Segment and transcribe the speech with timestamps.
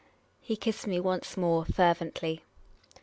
[0.39, 2.41] He kissed me once more, fervently.